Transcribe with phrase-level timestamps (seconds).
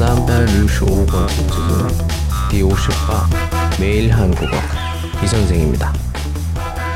[0.00, 1.88] 65권 듣는
[2.50, 4.56] D58 매일 한국어
[5.22, 5.92] 이 선생입니다.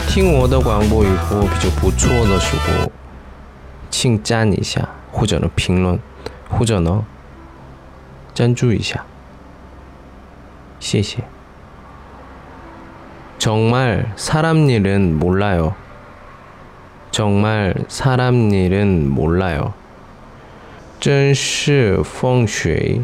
[0.09, 2.91] 听我的广播以后比较不错的时候，
[3.91, 6.01] 请赞一下，或者呢评论，
[6.49, 7.05] 或者呢
[8.35, 9.05] 赞助一下，
[10.81, 11.25] 谢谢。
[13.39, 15.75] 정말 사람 일은 몰라요.
[17.11, 19.73] 정말 사람 일은 몰라요.
[21.06, 23.00] 真是风水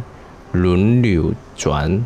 [0.51, 2.03] 轮流转。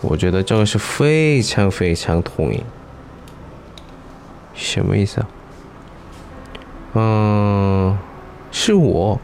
[0.00, 2.62] 我觉得这个是非常非常同意。
[4.54, 5.26] 什么意思啊？
[6.94, 7.98] 嗯，
[8.52, 9.20] 是我。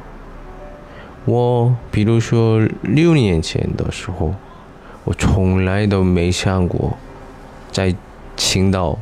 [1.24, 4.34] 我比如说六年前的时候，
[5.04, 6.98] 我从来都没想过
[7.70, 7.94] 在
[8.36, 8.98] 青岛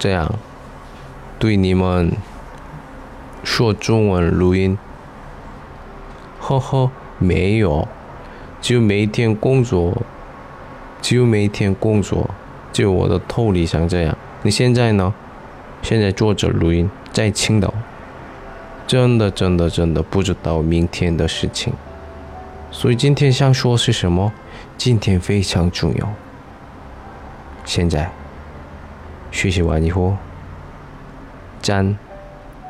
[0.00, 0.34] 这样
[1.38, 2.12] 对你们
[3.42, 4.78] 说中文录音。
[6.40, 7.86] 呵呵，没有，
[8.60, 10.02] 只有每天工作，
[11.02, 12.30] 只有每天工作，
[12.72, 14.16] 只有我的头里想这样。
[14.42, 15.12] 你现在呢？
[15.82, 17.72] 现在坐着录音，在青岛。
[18.86, 21.74] 真的，真的，真的不知道明天的事情，
[22.70, 24.32] 所以今天想说是什么？
[24.78, 26.08] 今天非常重要。
[27.64, 28.10] 现在
[29.30, 30.16] 学习完以后，
[31.60, 31.98] 站，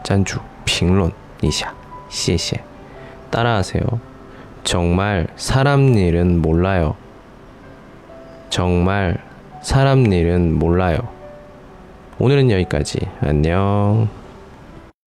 [0.03, 0.41] 站住、
[0.79, 1.11] 评论
[1.43, 1.75] 이샤,
[2.09, 2.37] 시에
[3.31, 3.83] 따라하세요.
[4.63, 6.95] 정말 사람 일은 몰라요.
[8.49, 9.19] 정말
[9.61, 10.99] 사람 일은 몰라요.
[12.21, 13.09] 오늘은 여기까지.
[13.21, 14.09] 안녕.